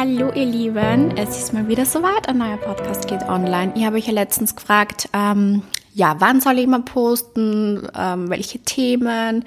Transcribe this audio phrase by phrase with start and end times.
[0.00, 3.72] Hallo ihr Lieben, es ist mal wieder soweit, ein neuer Podcast geht online.
[3.74, 8.60] Ich habe euch ja letztens gefragt, ähm, ja, wann soll ich mal posten, ähm, welche
[8.60, 9.44] Themen,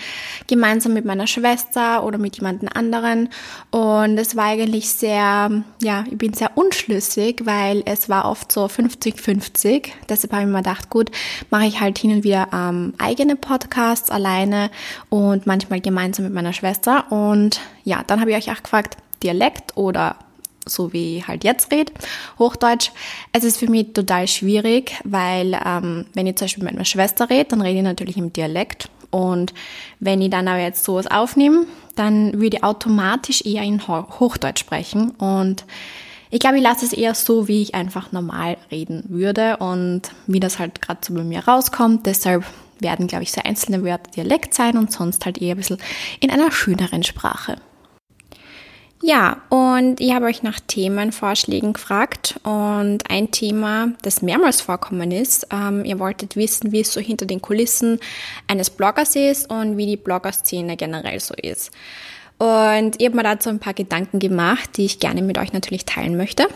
[0.47, 3.29] gemeinsam mit meiner Schwester oder mit jemandem anderen.
[3.69, 8.65] Und es war eigentlich sehr, ja, ich bin sehr unschlüssig, weil es war oft so
[8.65, 9.87] 50-50.
[10.09, 11.11] Deshalb habe ich mir gedacht, gut,
[11.49, 14.69] mache ich halt hin und wieder ähm, eigene Podcasts alleine
[15.07, 17.09] und manchmal gemeinsam mit meiner Schwester.
[17.09, 20.17] Und ja, dann habe ich euch auch gefragt, Dialekt oder
[20.67, 21.91] so wie ich halt jetzt rede,
[22.39, 22.91] Hochdeutsch.
[23.31, 27.29] Es ist für mich total schwierig, weil ähm, wenn ich zum Beispiel mit meiner Schwester
[27.29, 28.89] rede, dann rede ich natürlich im Dialekt.
[29.09, 29.53] Und
[29.99, 35.11] wenn ich dann aber jetzt sowas aufnehme, dann würde ich automatisch eher in Hochdeutsch sprechen.
[35.11, 35.65] Und
[36.29, 40.39] ich glaube, ich lasse es eher so, wie ich einfach normal reden würde und wie
[40.39, 42.05] das halt gerade so bei mir rauskommt.
[42.05, 42.45] Deshalb
[42.79, 45.77] werden, glaube ich, so einzelne Wörter Dialekt sein und sonst halt eher ein bisschen
[46.21, 47.57] in einer schöneren Sprache.
[49.03, 55.47] Ja, und ich habe euch nach Themenvorschlägen gefragt und ein Thema, das mehrmals vorkommen ist,
[55.51, 57.99] ähm, ihr wolltet wissen, wie es so hinter den Kulissen
[58.47, 61.71] eines Bloggers ist und wie die Blogger-Szene generell so ist.
[62.37, 65.85] Und ich habe mir dazu ein paar Gedanken gemacht, die ich gerne mit euch natürlich
[65.85, 66.47] teilen möchte.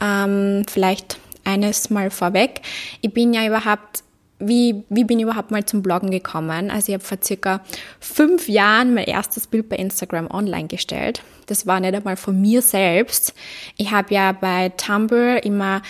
[0.00, 2.60] Ähm, vielleicht eines mal vorweg.
[3.00, 4.04] Ich bin ja überhaupt
[4.40, 6.70] wie, wie bin ich überhaupt mal zum Bloggen gekommen?
[6.70, 7.60] Also ich habe vor circa
[7.98, 11.22] fünf Jahren mein erstes Bild bei Instagram online gestellt.
[11.46, 13.34] Das war nicht einmal von mir selbst.
[13.76, 15.82] Ich habe ja bei Tumblr immer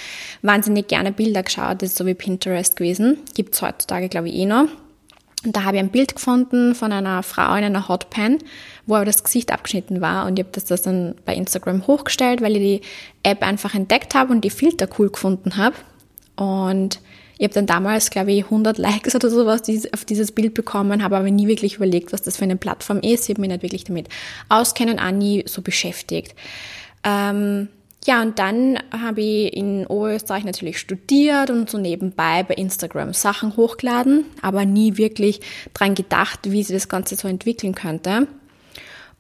[0.42, 1.82] wahnsinnig gerne Bilder geschaut.
[1.82, 3.18] Das ist so wie Pinterest gewesen.
[3.34, 4.68] Gibt's heutzutage, glaube ich, eh noch.
[5.44, 8.38] Und da habe ich ein Bild gefunden von einer Frau in einer Hotpan,
[8.86, 10.26] wo aber das Gesicht abgeschnitten war.
[10.26, 12.88] Und ich habe das, das dann bei Instagram hochgestellt, weil ich die
[13.22, 15.76] App einfach entdeckt habe und die Filter cool gefunden habe.
[16.36, 17.00] Und
[17.38, 21.16] ich habe dann damals, glaube ich, 100 Likes oder sowas auf dieses Bild bekommen, habe
[21.16, 23.24] aber nie wirklich überlegt, was das für eine Plattform ist.
[23.24, 24.08] Ich habe mich nicht wirklich damit
[24.48, 26.34] auskennen, auch nie so beschäftigt.
[27.04, 27.68] Ähm,
[28.06, 33.56] ja, und dann habe ich in Oberösterreich natürlich studiert und so nebenbei bei Instagram Sachen
[33.56, 35.40] hochgeladen, aber nie wirklich
[35.74, 38.26] dran gedacht, wie sich das Ganze so entwickeln könnte.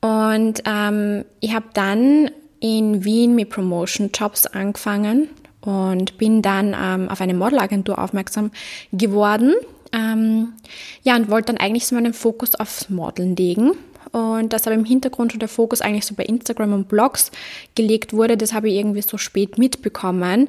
[0.00, 2.30] Und ähm, ich habe dann
[2.60, 5.28] in Wien mit Promotion Jobs angefangen
[5.68, 8.52] und bin dann ähm, auf eine Modelagentur aufmerksam
[8.90, 9.52] geworden.
[9.92, 10.54] Ähm,
[11.02, 13.72] ja, und wollte dann eigentlich so meinen Fokus aufs Modeln legen.
[14.12, 17.30] Und dass aber im Hintergrund schon der Fokus eigentlich so bei Instagram und Blogs
[17.74, 20.48] gelegt wurde, das habe ich irgendwie so spät mitbekommen.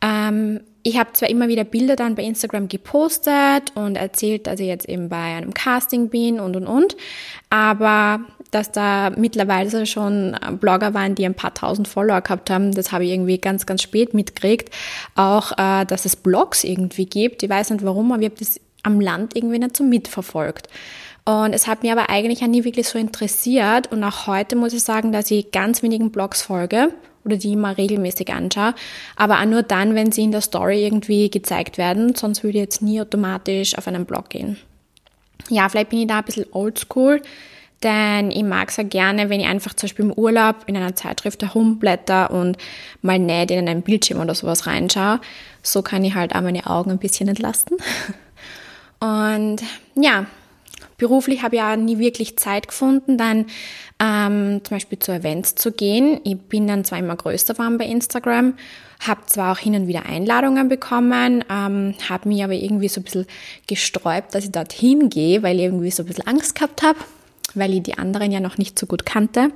[0.00, 4.66] Ähm, ich habe zwar immer wieder Bilder dann bei Instagram gepostet und erzählt, dass ich
[4.66, 6.96] jetzt eben bei einem Casting bin und und und,
[7.50, 8.20] aber
[8.54, 12.72] dass da mittlerweile schon Blogger waren, die ein paar tausend Follower gehabt haben.
[12.72, 14.72] Das habe ich irgendwie ganz, ganz spät mitgekriegt.
[15.16, 17.42] Auch, äh, dass es Blogs irgendwie gibt.
[17.42, 20.68] Ich weiß nicht warum, aber ich habe das am Land irgendwie nicht so mitverfolgt.
[21.24, 23.90] Und es hat mir aber eigentlich auch nie wirklich so interessiert.
[23.90, 26.90] Und auch heute muss ich sagen, dass ich ganz wenigen Blogs folge
[27.24, 28.74] oder die immer regelmäßig anschaue.
[29.16, 32.14] Aber auch nur dann, wenn sie in der Story irgendwie gezeigt werden.
[32.14, 34.58] Sonst würde ich jetzt nie automatisch auf einen Blog gehen.
[35.48, 37.22] Ja, vielleicht bin ich da ein bisschen oldschool.
[37.84, 40.96] Denn ich mag es ja gerne, wenn ich einfach zum Beispiel im Urlaub in einer
[40.96, 42.56] Zeitschrift herumblätter und
[43.02, 45.20] mal nicht in einen Bildschirm oder sowas reinschaue.
[45.62, 47.76] So kann ich halt auch meine Augen ein bisschen entlasten.
[49.00, 49.62] Und
[49.96, 50.24] ja,
[50.96, 53.46] beruflich habe ich ja nie wirklich Zeit gefunden, dann
[54.00, 56.20] ähm, zum Beispiel zu Events zu gehen.
[56.24, 58.54] Ich bin dann zwar immer größer geworden bei Instagram,
[59.06, 63.04] habe zwar auch hin und wieder Einladungen bekommen, ähm, habe mich aber irgendwie so ein
[63.04, 63.26] bisschen
[63.66, 66.98] gesträubt, dass ich dorthin gehe, weil ich irgendwie so ein bisschen Angst gehabt habe
[67.56, 69.50] weil ich die anderen ja noch nicht so gut kannte.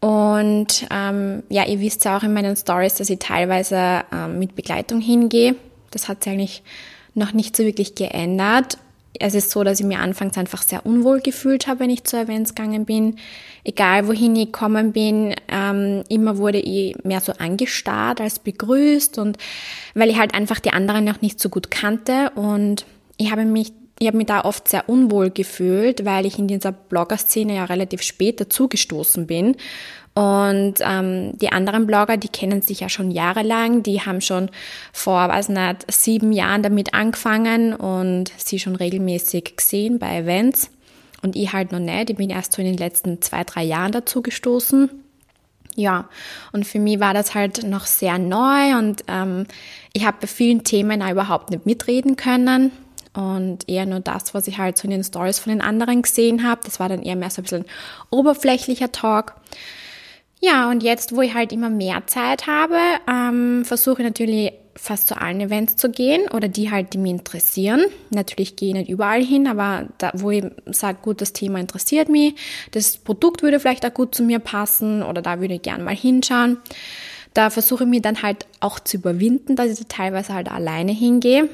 [0.00, 4.54] Und ähm, ja, ihr wisst ja auch in meinen Stories, dass ich teilweise ähm, mit
[4.54, 5.56] Begleitung hingehe.
[5.90, 6.62] Das hat sich eigentlich
[7.14, 8.76] noch nicht so wirklich geändert.
[9.18, 12.18] Es ist so, dass ich mir anfangs einfach sehr unwohl gefühlt habe, wenn ich zu
[12.18, 13.16] Events gegangen bin.
[13.62, 19.38] Egal wohin ich gekommen bin, ähm, immer wurde ich mehr so angestarrt als begrüßt und
[19.94, 22.84] weil ich halt einfach die anderen noch nicht so gut kannte und
[23.16, 26.72] ich habe mich ich habe mich da oft sehr unwohl gefühlt, weil ich in dieser
[26.72, 29.56] Blogger-Szene ja relativ spät dazugestoßen bin.
[30.14, 34.48] Und ähm, die anderen Blogger, die kennen sich ja schon jahrelang, die haben schon
[34.92, 40.70] vor, weiß nicht, sieben Jahren damit angefangen und sie schon regelmäßig gesehen bei Events.
[41.22, 42.10] Und ich halt noch nicht.
[42.10, 44.90] Ich bin erst so in den letzten zwei, drei Jahren dazu gestoßen.
[45.74, 46.08] Ja,
[46.52, 49.46] und für mich war das halt noch sehr neu und ähm,
[49.92, 52.70] ich habe bei vielen Themen auch überhaupt nicht mitreden können
[53.14, 56.46] und eher nur das, was ich halt so in den Stories von den anderen gesehen
[56.46, 56.60] habe.
[56.64, 57.64] Das war dann eher mehr so ein bisschen
[58.10, 59.34] oberflächlicher Talk.
[60.40, 62.76] Ja, und jetzt, wo ich halt immer mehr Zeit habe,
[63.08, 67.12] ähm, versuche ich natürlich fast zu allen Events zu gehen oder die halt, die mich
[67.12, 67.84] interessieren.
[68.10, 72.08] Natürlich gehe ich nicht überall hin, aber da, wo ich sage, gut, das Thema interessiert
[72.08, 72.34] mich,
[72.72, 75.94] das Produkt würde vielleicht auch gut zu mir passen oder da würde ich gerne mal
[75.94, 76.58] hinschauen.
[77.32, 80.92] Da versuche ich mir dann halt auch zu überwinden, dass ich da teilweise halt alleine
[80.92, 81.48] hingehe.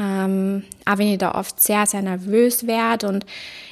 [0.00, 3.26] Ähm, auch wenn ich da oft sehr, sehr nervös werde und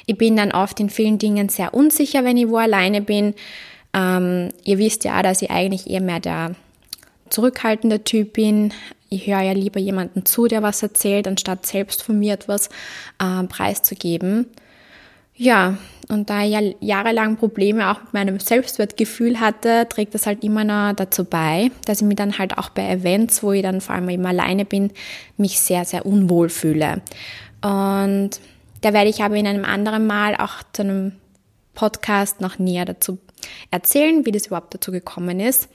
[0.05, 3.33] ich bin dann oft in vielen Dingen sehr unsicher, wenn ich wo alleine bin.
[3.93, 6.55] Ähm, ihr wisst ja, dass ich eigentlich eher mehr der
[7.29, 8.73] zurückhaltende Typ bin.
[9.09, 12.69] Ich höre ja lieber jemanden zu, der was erzählt, anstatt selbst von mir etwas
[13.19, 14.47] äh, preiszugeben.
[15.41, 20.43] Ja, und da ich ja jahrelang Probleme auch mit meinem Selbstwertgefühl hatte, trägt das halt
[20.43, 23.81] immer noch dazu bei, dass ich mich dann halt auch bei Events, wo ich dann
[23.81, 24.91] vor allem immer alleine bin,
[25.37, 27.01] mich sehr, sehr unwohl fühle.
[27.63, 28.39] Und
[28.81, 31.13] da werde ich aber in einem anderen Mal auch zu einem
[31.73, 33.17] Podcast noch näher dazu
[33.71, 35.69] erzählen, wie das überhaupt dazu gekommen ist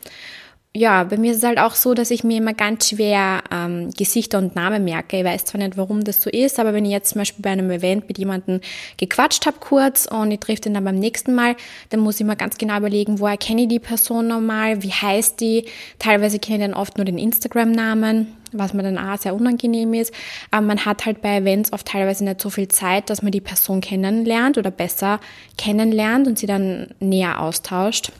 [0.76, 3.90] ja, bei mir ist es halt auch so, dass ich mir immer ganz schwer ähm,
[3.96, 5.19] Gesichter und Namen merke.
[5.19, 7.50] Ich weiß zwar nicht, warum das so ist, aber wenn ich jetzt zum Beispiel bei
[7.50, 8.61] einem Event mit jemandem
[8.99, 11.56] gequatscht habe kurz und ich treffe den dann beim nächsten Mal,
[11.88, 15.40] dann muss ich mir ganz genau überlegen, woher kenne ich die Person normal, wie heißt
[15.40, 15.64] die.
[15.99, 20.12] Teilweise kenne ich dann oft nur den Instagram-Namen, was mir dann auch sehr unangenehm ist.
[20.50, 23.40] Aber man hat halt bei Events oft teilweise nicht so viel Zeit, dass man die
[23.40, 25.20] Person kennenlernt oder besser
[25.56, 28.12] kennenlernt und sie dann näher austauscht.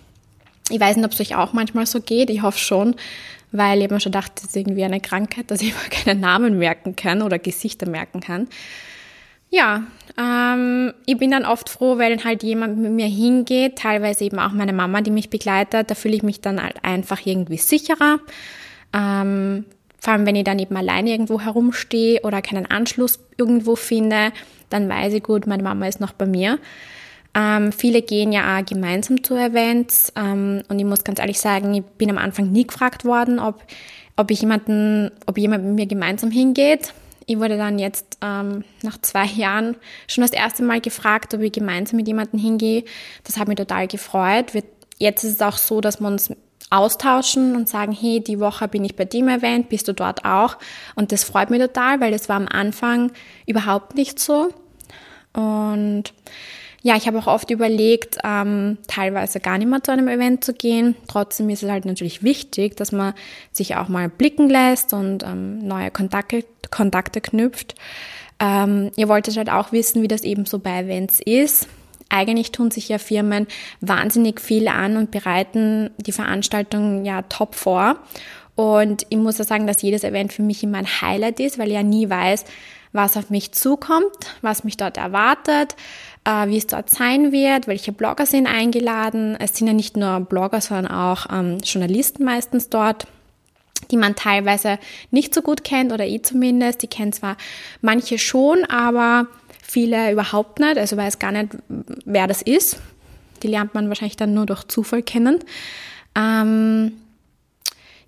[0.71, 2.31] Ich weiß nicht, ob es euch auch manchmal so geht.
[2.31, 2.97] Ich hoffe schon,
[3.53, 6.59] weil ich mir schon dachte, das ist irgendwie eine Krankheit, dass ich mal keine Namen
[6.59, 8.49] merken kann oder Gesichter merken kann.
[9.49, 9.85] Ja,
[10.19, 14.53] ähm, ich bin dann oft froh, wenn halt jemand mit mir hingeht, teilweise eben auch
[14.53, 15.91] meine Mama, die mich begleitet.
[15.91, 18.19] Da fühle ich mich dann halt einfach irgendwie sicherer.
[18.93, 19.65] Ähm,
[20.01, 24.33] vor allem, wenn ich dann eben alleine irgendwo herumstehe oder keinen Anschluss irgendwo finde,
[24.69, 26.59] dann weiß ich gut, meine Mama ist noch bei mir.
[27.39, 31.75] Ähm, viele gehen ja auch gemeinsam zu Events ähm, und ich muss ganz ehrlich sagen,
[31.75, 33.63] ich bin am Anfang nie gefragt worden, ob,
[34.17, 36.95] ob ich jemanden, ob jemand mit mir gemeinsam hingeht.
[37.27, 39.77] Ich wurde dann jetzt ähm, nach zwei Jahren
[40.09, 42.85] schon das erste Mal gefragt, ob ich gemeinsam mit jemandem hingehe.
[43.25, 44.53] Das hat mich total gefreut.
[44.97, 46.31] Jetzt ist es auch so, dass wir uns
[46.71, 50.57] austauschen und sagen, hey, die Woche bin ich bei dem Event, bist du dort auch?
[50.95, 53.13] Und das freut mich total, weil das war am Anfang
[53.45, 54.49] überhaupt nicht so.
[55.35, 56.15] Und
[56.87, 60.55] ja, ich habe auch oft überlegt, ähm, teilweise gar nicht mehr zu einem Event zu
[60.55, 60.95] gehen.
[61.09, 63.13] Trotzdem ist es halt natürlich wichtig, dass man
[63.51, 67.75] sich auch mal blicken lässt und ähm, neue Kontakte, Kontakte knüpft.
[68.39, 71.67] Ähm, ihr wolltet halt auch wissen, wie das eben so bei Events ist.
[72.09, 73.49] Eigentlich tun sich ja Firmen
[73.81, 77.97] wahnsinnig viel an und bereiten die Veranstaltung ja top vor.
[78.55, 81.67] Und ich muss ja sagen, dass jedes Event für mich immer ein Highlight ist, weil
[81.67, 82.45] ich ja nie weiß,
[82.97, 85.77] was auf mich zukommt, was mich dort erwartet
[86.27, 89.37] äh, wie es dort sein wird, welche Blogger sind eingeladen.
[89.39, 93.07] Es sind ja nicht nur Blogger, sondern auch ähm, Journalisten meistens dort
[93.91, 94.79] die man teilweise
[95.11, 96.83] nicht so gut kennt oder ich zumindest.
[96.83, 97.37] Die kennen zwar
[97.83, 99.29] manche schon, aber
[99.63, 100.79] viele überhaupt nicht.
[100.79, 101.51] Also weiß gar nicht,
[102.05, 102.79] wer das ist.
[103.43, 105.39] Die lernt man wahrscheinlich dann nur durch Zufall kennen.
[106.17, 106.93] Ähm,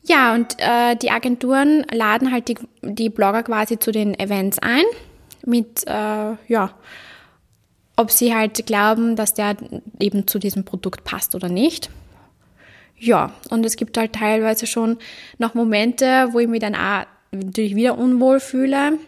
[0.08, 4.84] ja, und äh, die Agenturen laden halt die, die Blogger quasi zu den Events ein
[5.44, 6.70] mit, äh, ja,
[7.96, 9.56] ob sie halt glauben, dass der
[10.00, 11.90] eben zu diesem Produkt passt oder nicht.
[12.96, 14.99] Ja, und es gibt halt teilweise schon
[15.38, 18.99] noch Momente, wo ich mich dann auch natürlich wieder unwohl fühle.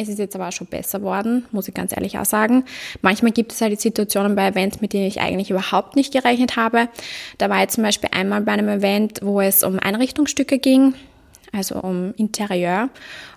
[0.00, 2.64] Es ist jetzt aber auch schon besser worden, muss ich ganz ehrlich auch sagen.
[3.02, 6.88] Manchmal gibt es halt Situationen bei Events, mit denen ich eigentlich überhaupt nicht gerechnet habe.
[7.38, 10.94] Da war jetzt zum Beispiel einmal bei einem Event, wo es um Einrichtungsstücke ging,
[11.52, 12.90] also um Interieur.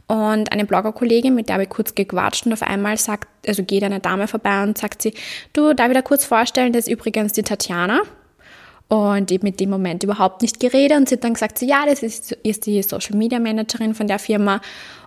[0.06, 3.84] Und eine Bloggerkollegin, mit der habe ich kurz gequatscht und auf einmal sagt, also geht
[3.84, 5.15] eine Dame vorbei und sagt sie,
[5.53, 8.01] du, darf ich da kurz vorstellen, das ist übrigens die Tatjana.
[8.88, 11.65] Und ich habe mit dem Moment überhaupt nicht geredet und sie hat dann gesagt, so,
[11.65, 14.60] ja, das ist, ist die Social Media Managerin von der Firma.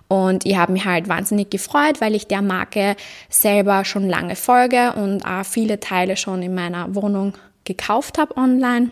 [0.07, 2.95] Und ich habe mich halt wahnsinnig gefreut, weil ich der Marke
[3.29, 7.33] selber schon lange folge und auch viele Teile schon in meiner Wohnung
[7.63, 8.91] gekauft habe online.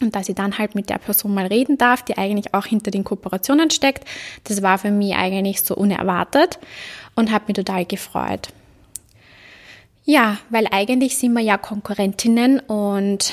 [0.00, 2.90] Und dass ich dann halt mit der Person mal reden darf, die eigentlich auch hinter
[2.90, 4.04] den Kooperationen steckt,
[4.44, 6.58] das war für mich eigentlich so unerwartet
[7.14, 8.48] und hat mich total gefreut.
[10.04, 13.32] Ja, weil eigentlich sind wir ja Konkurrentinnen und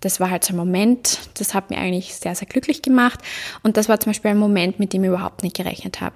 [0.00, 3.20] das war halt so ein Moment, das hat mir eigentlich sehr, sehr glücklich gemacht.
[3.62, 6.14] Und das war zum Beispiel ein Moment, mit dem ich überhaupt nicht gerechnet habe.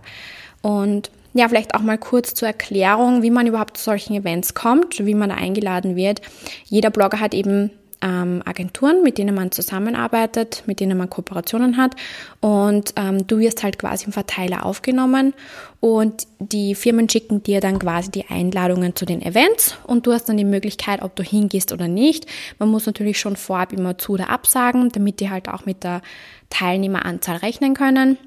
[0.63, 5.05] Und ja, vielleicht auch mal kurz zur Erklärung, wie man überhaupt zu solchen Events kommt,
[5.05, 6.21] wie man da eingeladen wird.
[6.65, 7.71] Jeder Blogger hat eben
[8.03, 11.97] ähm, Agenturen, mit denen man zusammenarbeitet, mit denen man Kooperationen hat
[12.41, 15.35] und ähm, du wirst halt quasi im Verteiler aufgenommen
[15.81, 20.29] und die Firmen schicken dir dann quasi die Einladungen zu den Events und du hast
[20.29, 22.27] dann die Möglichkeit, ob du hingehst oder nicht.
[22.59, 26.03] Man muss natürlich schon vorab immer zu oder absagen, damit die halt auch mit der
[26.51, 28.19] Teilnehmeranzahl rechnen können.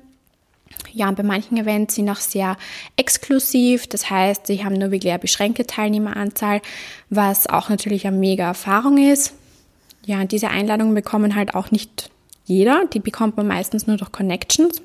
[0.92, 2.58] Ja, bei manchen Events sind auch sehr
[2.98, 3.88] exklusiv.
[3.88, 6.62] Das heißt, sie haben nur wirklich eine beschränkte Teilnehmeranzahl,
[7.10, 9.34] was auch natürlich eine mega Erfahrung ist.
[10.05, 12.10] Ja, diese Einladungen bekommen halt auch nicht
[12.45, 12.86] jeder.
[12.91, 14.81] Die bekommt man meistens nur durch Connections.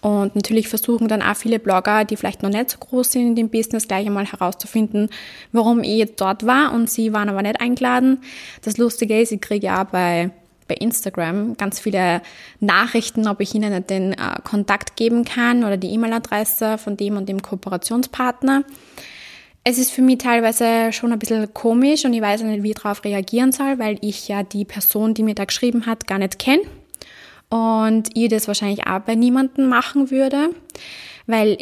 [0.00, 3.34] Und natürlich versuchen dann auch viele Blogger, die vielleicht noch nicht so groß sind in
[3.34, 5.10] dem Business, gleich einmal herauszufinden,
[5.52, 8.22] warum ich jetzt dort war und sie waren aber nicht eingeladen.
[8.62, 10.30] Das Lustige ist, ich kriege ja bei,
[10.68, 12.22] bei Instagram ganz viele
[12.60, 17.28] Nachrichten, ob ich ihnen den äh, Kontakt geben kann oder die E-Mail-Adresse von dem und
[17.28, 18.64] dem Kooperationspartner.
[19.62, 22.76] Es ist für mich teilweise schon ein bisschen komisch und ich weiß nicht, wie ich
[22.76, 26.38] darauf reagieren soll, weil ich ja die Person, die mir da geschrieben hat, gar nicht
[26.38, 26.62] kenne
[27.50, 30.50] und ich das wahrscheinlich auch bei niemandem machen würde,
[31.26, 31.58] weil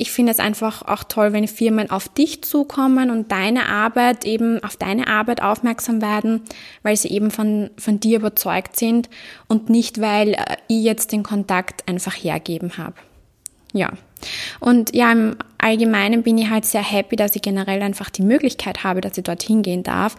[0.00, 4.62] ich finde es einfach auch toll, wenn Firmen auf dich zukommen und deine Arbeit eben
[4.62, 6.42] auf deine Arbeit aufmerksam werden,
[6.84, 9.10] weil sie eben von, von dir überzeugt sind
[9.48, 12.94] und nicht, weil äh, ich jetzt den Kontakt einfach hergeben habe.
[13.72, 13.90] Ja.
[14.60, 18.84] Und ja, im Allgemeinen bin ich halt sehr happy, dass ich generell einfach die Möglichkeit
[18.84, 20.16] habe, dass ich dorthin gehen darf.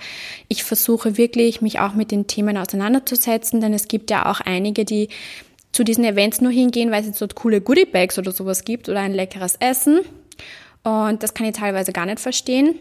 [0.48, 4.86] Ich versuche wirklich, mich auch mit den Themen auseinanderzusetzen, denn es gibt ja auch einige,
[4.86, 5.10] die
[5.72, 9.00] zu diesen Events nur hingehen, weil es jetzt dort coole Goodie-Bags oder sowas gibt oder
[9.01, 10.01] ein leckeres Essen.
[10.84, 12.75] Und das kann ich teilweise gar nicht verstehen.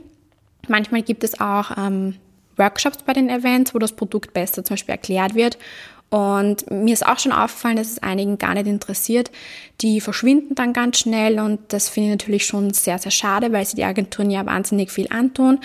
[0.68, 2.14] Manchmal gibt es auch ähm,
[2.56, 5.58] Workshops bei den Events, wo das Produkt besser zum Beispiel erklärt wird
[6.10, 9.30] und mir ist auch schon aufgefallen, dass es einigen gar nicht interessiert.
[9.82, 13.66] Die verschwinden dann ganz schnell und das finde ich natürlich schon sehr, sehr schade, weil
[13.66, 15.58] sie die Agenturen ja wahnsinnig viel antun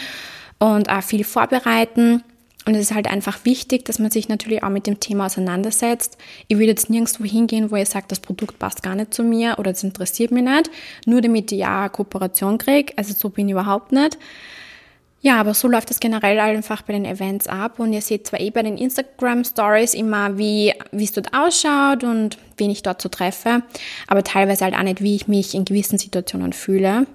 [0.60, 2.24] und auch viel vorbereiten.
[2.66, 6.18] Und es ist halt einfach wichtig, dass man sich natürlich auch mit dem Thema auseinandersetzt.
[6.48, 9.56] Ich will jetzt nirgendwo hingehen, wo ihr sagt, das Produkt passt gar nicht zu mir
[9.60, 10.70] oder es interessiert mich nicht,
[11.06, 12.94] nur damit ich ja Kooperation kriege.
[12.98, 14.18] Also so bin ich überhaupt nicht.
[15.26, 18.42] Ja, aber so läuft es generell einfach bei den Events ab und ihr seht zwar
[18.42, 23.08] eh bei den Instagram Stories immer, wie es dort ausschaut und wen ich dort so
[23.08, 23.64] treffe,
[24.08, 27.08] aber teilweise halt auch nicht, wie ich mich in gewissen Situationen fühle.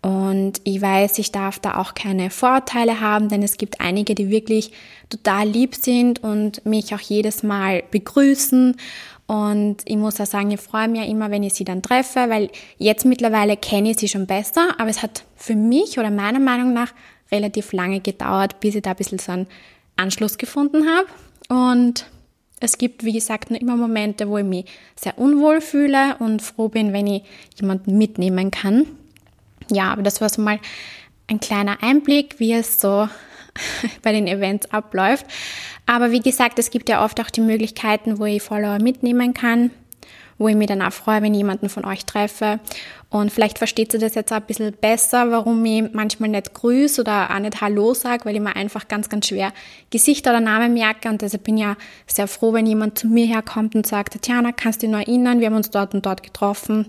[0.00, 4.30] Und ich weiß, ich darf da auch keine Vorurteile haben, denn es gibt einige, die
[4.30, 4.70] wirklich
[5.10, 8.76] total lieb sind und mich auch jedes Mal begrüßen.
[9.26, 12.28] Und ich muss auch sagen, ich freue mich ja immer, wenn ich sie dann treffe,
[12.28, 16.38] weil jetzt mittlerweile kenne ich sie schon besser, aber es hat für mich oder meiner
[16.38, 16.92] Meinung nach
[17.30, 19.46] relativ lange gedauert, bis ich da ein bisschen so einen
[19.96, 21.08] Anschluss gefunden habe.
[21.48, 22.06] Und
[22.60, 24.66] es gibt, wie gesagt, nur immer Momente, wo ich mich
[24.96, 27.22] sehr unwohl fühle und froh bin, wenn ich
[27.60, 28.86] jemanden mitnehmen kann.
[29.70, 30.58] Ja, aber das war so mal
[31.26, 33.08] ein kleiner Einblick, wie es so
[34.02, 35.26] bei den Events abläuft.
[35.86, 39.70] Aber wie gesagt, es gibt ja oft auch die Möglichkeiten, wo ich Follower mitnehmen kann
[40.38, 42.60] wo ich mich dann auch freue, wenn ich jemanden von euch treffe.
[43.10, 47.00] Und vielleicht versteht ihr das jetzt auch ein bisschen besser, warum ich manchmal nicht grüße
[47.00, 49.52] oder auch nicht Hallo sage, weil ich mir einfach ganz, ganz schwer
[49.90, 51.08] Gesichter oder Namen merke.
[51.08, 51.76] Und deshalb bin ich ja
[52.06, 55.40] sehr froh, wenn jemand zu mir herkommt und sagt, Tatjana, kannst du dich noch erinnern,
[55.40, 56.86] wir haben uns dort und dort getroffen.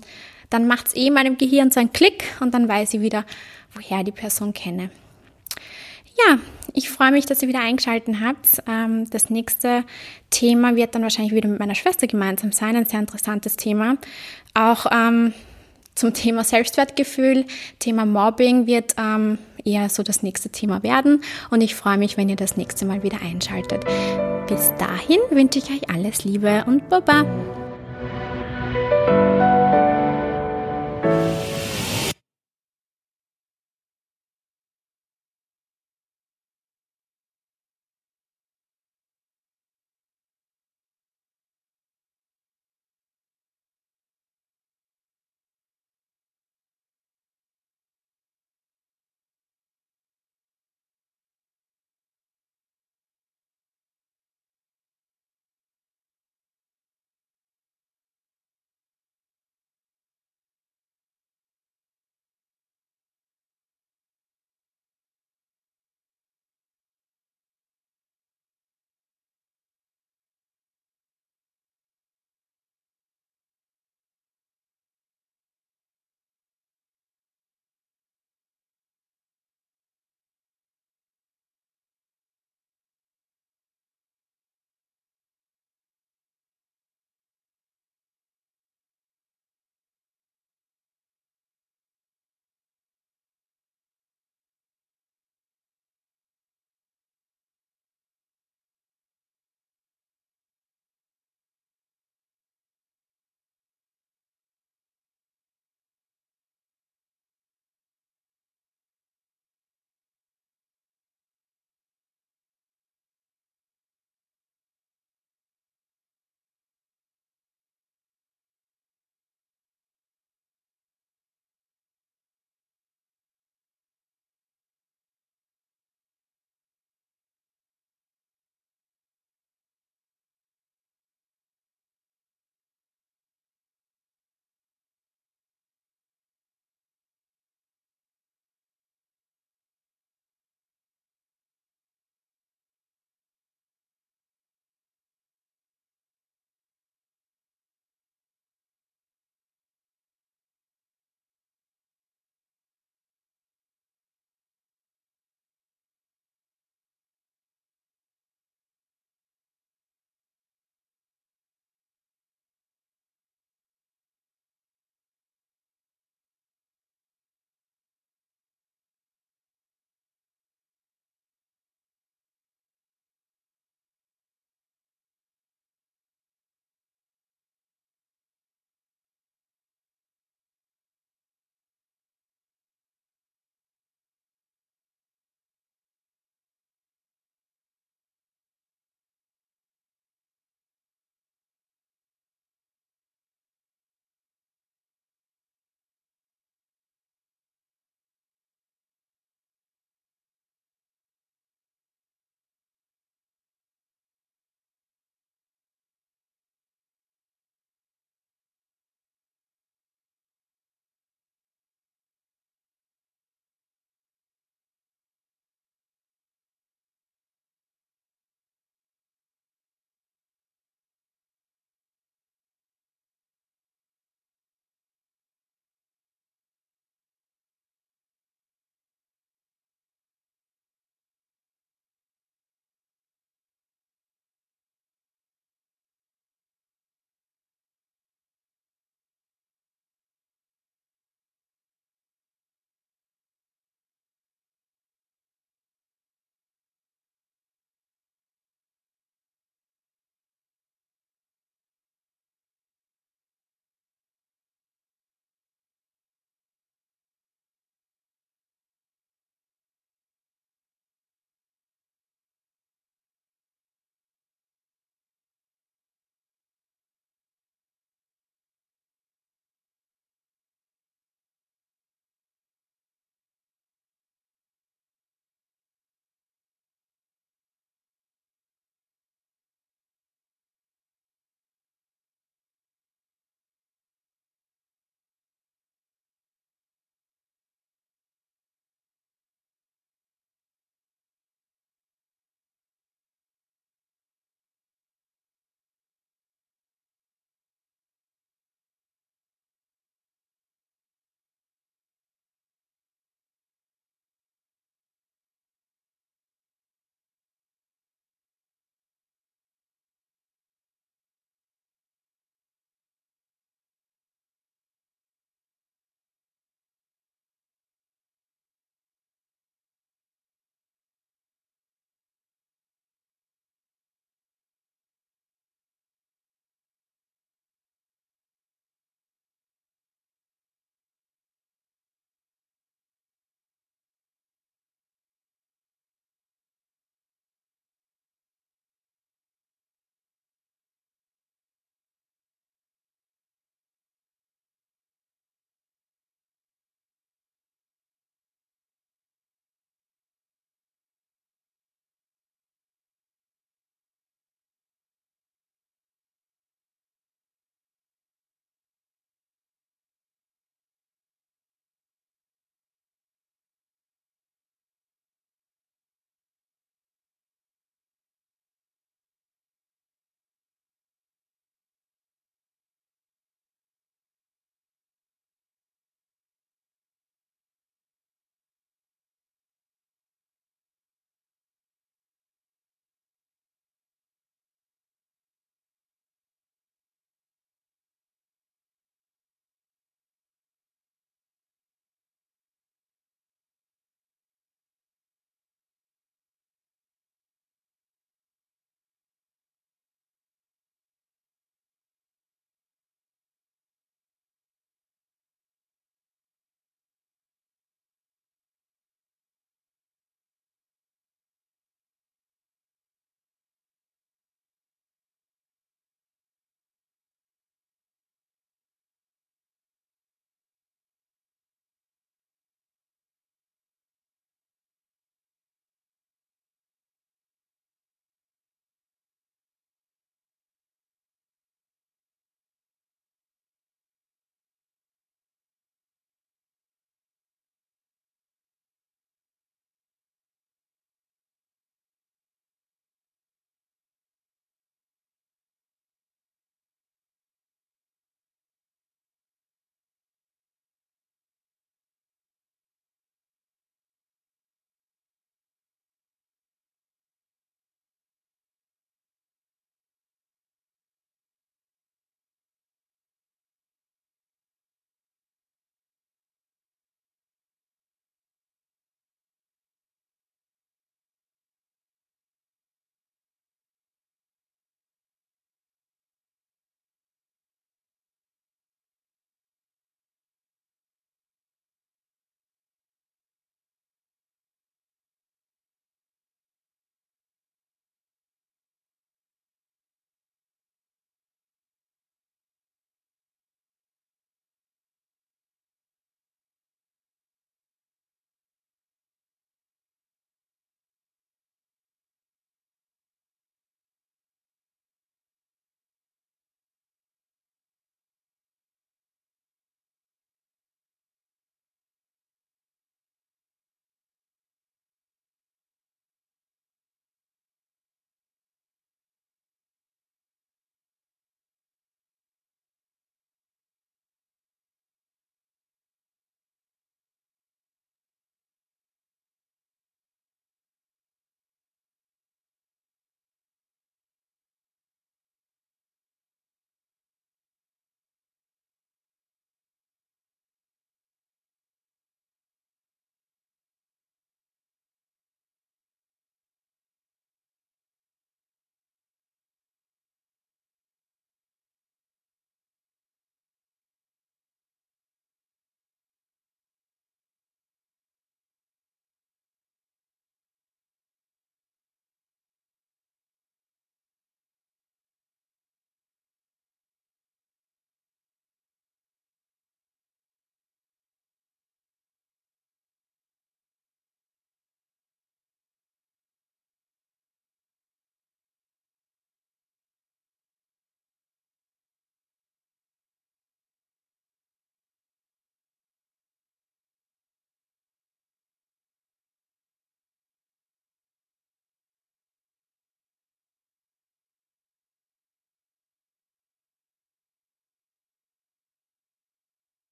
[0.50, 3.26] Dann macht es eh in meinem Gehirn so einen Klick und dann weiß ich wieder,
[3.74, 4.90] woher die Person kenne.
[6.18, 6.40] Ja,
[6.76, 8.62] ich freue mich, dass ihr wieder eingeschaltet habt.
[8.68, 9.84] Ähm, das nächste
[10.30, 12.76] Thema wird dann wahrscheinlich wieder mit meiner Schwester gemeinsam sein.
[12.76, 13.98] Ein sehr interessantes Thema.
[14.54, 15.34] Auch ähm,
[15.96, 17.46] zum Thema Selbstwertgefühl,
[17.80, 21.24] Thema Mobbing wird ähm, eher so das nächste Thema werden.
[21.50, 23.86] Und ich freue mich, wenn ihr das nächste Mal wieder einschaltet.
[24.48, 27.26] Bis dahin wünsche ich euch alles Liebe und Baba.